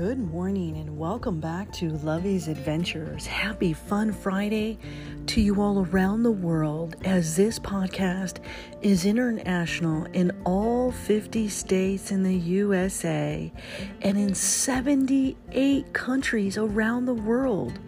[0.00, 3.26] Good morning and welcome back to Lovey's Adventures.
[3.26, 4.78] Happy Fun Friday
[5.26, 8.38] to you all around the world as this podcast
[8.80, 13.52] is international in all 50 states in the USA
[14.00, 17.78] and in 78 countries around the world,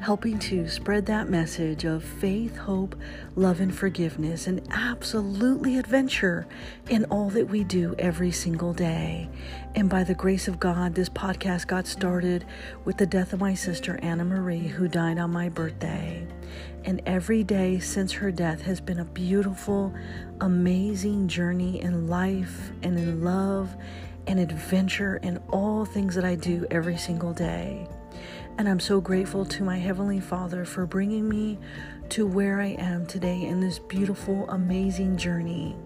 [0.00, 2.96] helping to spread that message of faith, hope,
[3.36, 6.48] love, and forgiveness, and absolutely adventure
[6.88, 9.28] in all that we do every single day.
[9.76, 12.44] And by the grace of God, this podcast got started
[12.84, 16.26] with the death of my sister Anna Marie, who died on my birthday.
[16.84, 19.94] And every day since her death has been a beautiful,
[20.40, 23.74] amazing journey in life and in love
[24.26, 27.86] and adventure in all things that I do every single day.
[28.58, 31.58] And I'm so grateful to my Heavenly Father for bringing me
[32.10, 35.76] to where I am today in this beautiful, amazing journey.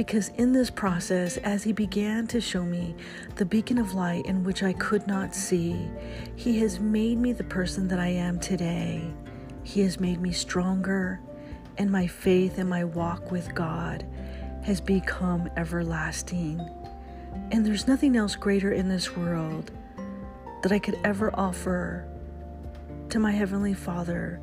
[0.00, 2.94] Because in this process, as He began to show me
[3.36, 5.90] the beacon of light in which I could not see,
[6.36, 9.12] He has made me the person that I am today.
[9.62, 11.20] He has made me stronger,
[11.76, 14.06] and my faith and my walk with God
[14.62, 16.66] has become everlasting.
[17.50, 19.70] And there's nothing else greater in this world
[20.62, 22.08] that I could ever offer
[23.10, 24.40] to my Heavenly Father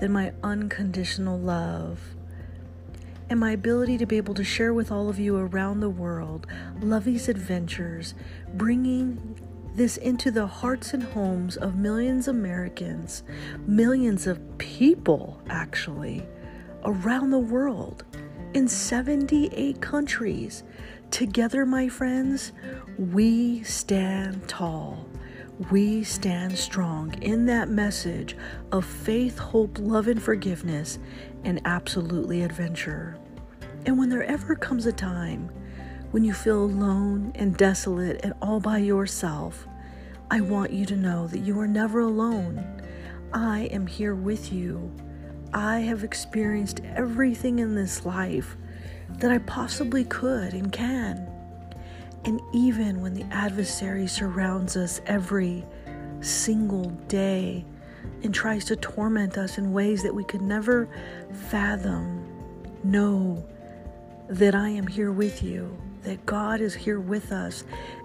[0.00, 1.98] than my unconditional love
[3.32, 6.46] and my ability to be able to share with all of you around the world
[6.80, 8.14] Lovey's adventures,
[8.54, 9.40] bringing
[9.74, 13.22] this into the hearts and homes of millions of Americans,
[13.66, 16.26] millions of people actually,
[16.84, 18.04] around the world,
[18.52, 20.62] in 78 countries.
[21.10, 22.52] Together, my friends,
[22.98, 25.08] we stand tall.
[25.70, 28.36] We stand strong in that message
[28.72, 30.98] of faith, hope, love, and forgiveness,
[31.44, 33.16] and absolutely adventure.
[33.84, 35.50] And when there ever comes a time
[36.12, 39.66] when you feel alone and desolate and all by yourself,
[40.30, 42.82] I want you to know that you are never alone.
[43.32, 44.94] I am here with you.
[45.52, 48.56] I have experienced everything in this life
[49.18, 51.28] that I possibly could and can.
[52.24, 55.64] And even when the adversary surrounds us every
[56.20, 57.64] single day
[58.22, 60.88] and tries to torment us in ways that we could never
[61.50, 62.26] fathom,
[62.84, 63.44] know
[64.28, 67.64] that I am here with you that God is here with us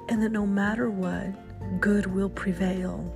[0.09, 1.27] and that no matter what,
[1.81, 3.13] good will prevail.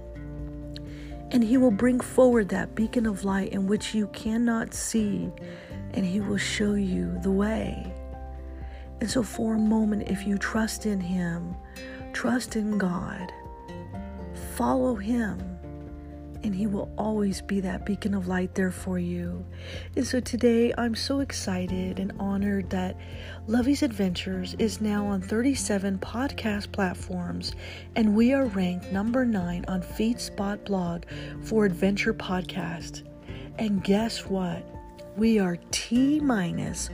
[1.31, 5.31] And He will bring forward that beacon of light in which you cannot see,
[5.93, 7.93] and He will show you the way.
[8.99, 11.55] And so, for a moment, if you trust in Him,
[12.11, 13.31] trust in God,
[14.55, 15.57] follow Him
[16.43, 19.45] and He will always be that beacon of light there for you.
[19.95, 22.97] And so today I'm so excited and honored that
[23.47, 27.53] Lovey's Adventures is now on 37 podcast platforms,
[27.95, 31.03] and we are ranked number nine on FeedSpot blog
[31.43, 33.03] for Adventure Podcast.
[33.59, 34.65] And guess what?
[35.17, 36.89] We are T minus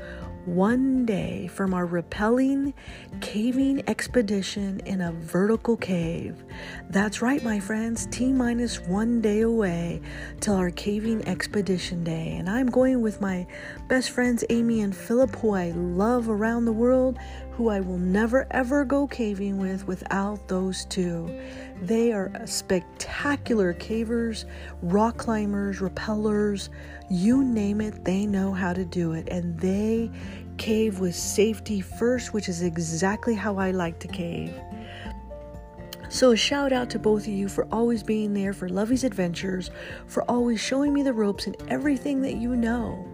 [0.46, 2.74] one day from our rappelling
[3.22, 6.44] caving expedition in a vertical cave.
[6.90, 10.02] That's right, my friends, T minus one day away
[10.40, 12.38] till our caving expedition day.
[12.38, 13.46] And I'm going with my
[13.88, 17.20] best friends, Amy and Philip, who I love around the world,
[17.52, 21.40] who I will never ever go caving with without those two.
[21.82, 24.46] They are spectacular cavers,
[24.82, 26.70] rock climbers, rappellers,
[27.10, 29.28] you name it, they know how to do it.
[29.30, 30.10] And they
[30.58, 34.54] cave with safety first, which is exactly how I like to cave.
[36.10, 39.72] So, a shout out to both of you for always being there for Lovey's Adventures,
[40.08, 43.06] for always showing me the ropes and everything that you know.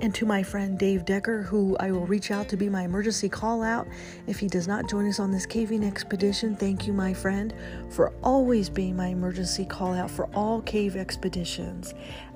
[0.00, 3.28] And to my friend Dave Decker, who I will reach out to be my emergency
[3.28, 3.86] call out
[4.26, 6.56] if he does not join us on this caving expedition.
[6.56, 7.52] Thank you, my friend,
[7.90, 11.92] for always being my emergency call out for all cave expeditions.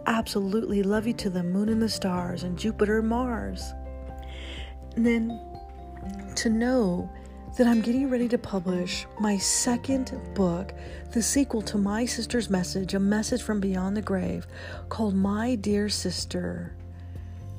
[0.07, 3.73] Absolutely love you to the moon and the stars and Jupiter and Mars.
[4.97, 5.41] And then
[6.37, 7.11] to know
[7.57, 10.75] that I'm getting ready to publish my second book,
[11.13, 14.47] the sequel to My Sister's Message, a message from beyond the grave
[14.91, 16.77] called My Dear Sister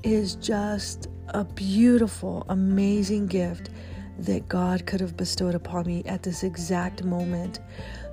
[0.05, 3.71] is just a beautiful, amazing gift
[4.19, 7.59] that God could have bestowed upon me at this exact moment.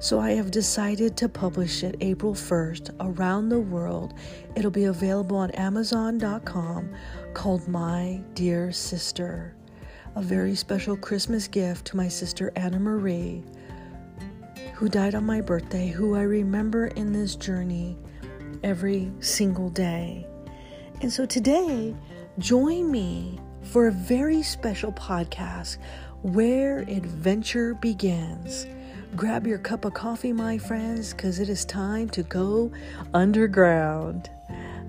[0.01, 4.15] So I have decided to publish it April 1st around the world.
[4.57, 6.91] It'll be available on Amazon.com
[7.35, 9.55] called My Dear Sister.
[10.17, 13.45] A very special Christmas gift to my sister Anna Marie,
[14.75, 17.97] who died on my birthday, who I remember in this journey
[18.63, 20.27] every single day.
[21.03, 21.97] And so today,
[22.39, 25.79] join me for a very special podcast
[26.23, 28.69] where adventure begins.
[29.17, 32.71] Grab your cup of coffee, my friends, because it is time to go
[33.15, 34.31] underground.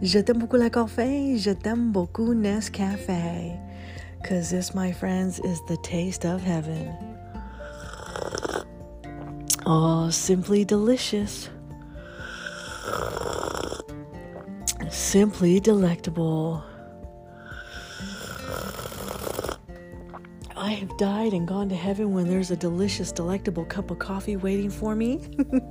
[0.03, 3.59] Je t'aime beaucoup café, je t'aime beaucoup Nescafe.
[4.21, 6.95] Because this, my friends, is the taste of heaven.
[9.65, 11.49] Oh, simply delicious.
[14.93, 16.63] Simply delectable.
[20.55, 24.35] I have died and gone to heaven when there's a delicious, delectable cup of coffee
[24.35, 25.19] waiting for me.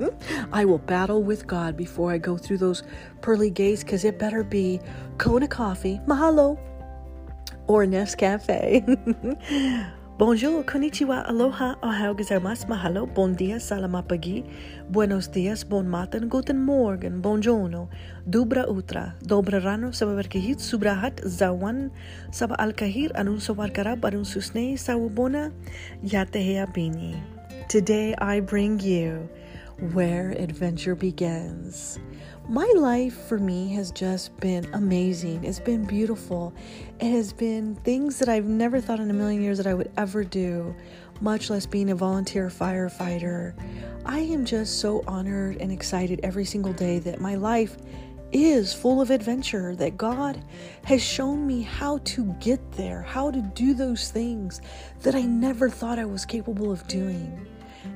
[0.52, 2.82] I will battle with God before I go through those
[3.20, 4.80] pearly gates because it better be
[5.18, 6.58] Kona coffee, mahalo,
[7.68, 8.82] or Nescafe.
[10.22, 14.44] Bonjour, konnichiwa, aloha, ohio gozaimasu, mahalo, bon dia, salamapagi,
[14.88, 17.88] buenos dias, bon matin, guten morgen, bonjourno,
[18.24, 21.90] dubra utra, dobra rano, sababarkahit, subrahat, zawan,
[22.30, 25.50] saba alkahir, anun sawarkarab, anun susne, sawubona,
[26.04, 27.18] yatehea bini.
[27.68, 29.28] Today I bring you
[29.90, 31.98] Where Adventure Begins.
[32.48, 35.44] My life for me has just been amazing.
[35.44, 36.52] It's been beautiful.
[36.98, 39.92] It has been things that I've never thought in a million years that I would
[39.96, 40.74] ever do,
[41.20, 43.54] much less being a volunteer firefighter.
[44.04, 47.76] I am just so honored and excited every single day that my life
[48.32, 50.44] is full of adventure, that God
[50.84, 54.60] has shown me how to get there, how to do those things
[55.02, 57.46] that I never thought I was capable of doing.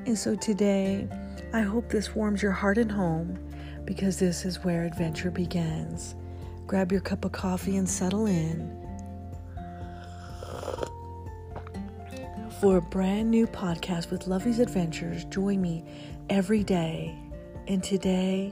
[0.07, 1.09] And so today,
[1.53, 3.39] I hope this warms your heart and home
[3.87, 6.15] because this is where adventure begins.
[6.67, 8.87] Grab your cup of coffee and settle in
[12.61, 15.25] for a brand new podcast with Lovey's Adventures.
[15.27, 15.85] Join me
[16.31, 17.15] every day,
[17.69, 18.51] and today,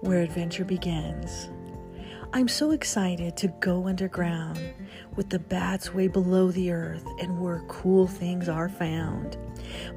[0.00, 1.50] where adventure begins.
[2.32, 4.58] I'm so excited to go underground
[5.16, 9.36] with the bats way below the earth and where cool things are found.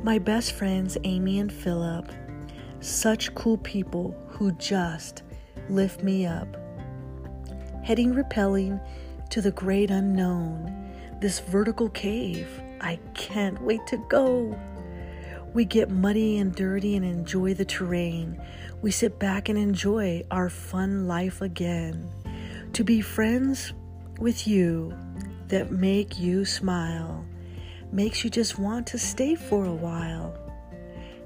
[0.04, 2.12] My best friends, Amy and Philip,
[2.82, 5.24] such cool people who just
[5.70, 6.48] lift me up.
[7.84, 8.80] Heading rappelling
[9.30, 12.48] to the great unknown, this vertical cave.
[12.82, 14.58] I can't wait to go.
[15.54, 18.42] We get muddy and dirty and enjoy the terrain.
[18.82, 22.10] We sit back and enjoy our fun life again.
[22.74, 23.74] To be friends
[24.20, 24.96] with you
[25.48, 27.26] that make you smile
[27.92, 30.49] makes you just want to stay for a while.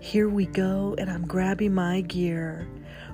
[0.03, 2.67] Here we go, and I'm grabbing my gear.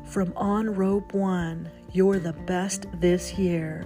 [0.06, 3.86] From On Rope One, you're the best this year.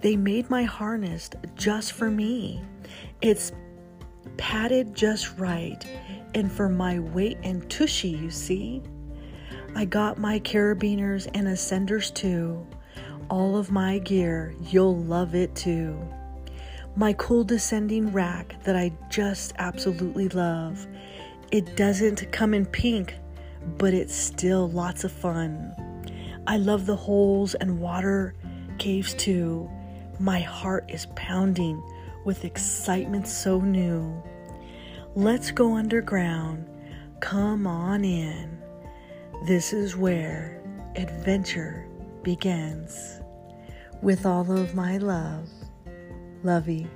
[0.00, 2.62] They made my harness just for me.
[3.20, 3.52] It's
[4.38, 5.84] padded just right,
[6.34, 8.80] and for my weight and tushy, you see.
[9.74, 12.66] I got my carabiners and ascenders too.
[13.28, 15.94] All of my gear, you'll love it too.
[16.96, 20.86] My cool descending rack that I just absolutely love.
[21.54, 23.14] It doesn't come in pink,
[23.78, 25.72] but it's still lots of fun.
[26.48, 28.34] I love the holes and water
[28.78, 29.70] caves too.
[30.18, 31.80] My heart is pounding
[32.24, 34.20] with excitement so new.
[35.14, 36.68] Let's go underground.
[37.20, 38.60] Come on in.
[39.46, 40.60] This is where
[40.96, 41.86] adventure
[42.24, 43.20] begins.
[44.02, 45.48] With all of my love,
[46.42, 46.88] Lovey.